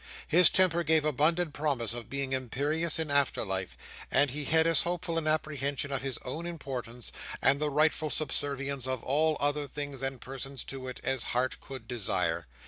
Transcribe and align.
His 0.27 0.49
temper 0.49 0.83
gave 0.83 1.05
abundant 1.05 1.53
promise 1.53 1.93
of 1.93 2.09
being 2.09 2.33
imperious 2.33 2.97
in 2.97 3.11
after 3.11 3.45
life; 3.45 3.77
and 4.09 4.31
he 4.31 4.45
had 4.45 4.65
as 4.65 4.81
hopeful 4.81 5.15
an 5.19 5.27
apprehension 5.27 5.91
of 5.91 6.01
his 6.01 6.17
own 6.25 6.47
importance, 6.47 7.11
and 7.39 7.59
the 7.59 7.69
rightful 7.69 8.09
subservience 8.09 8.87
of 8.87 9.03
all 9.03 9.37
other 9.39 9.67
things 9.67 10.01
and 10.01 10.19
persons 10.19 10.63
to 10.63 10.87
it, 10.87 10.99
as 11.03 11.21
heart 11.37 11.59
could 11.59 11.87
desire. 11.87 12.47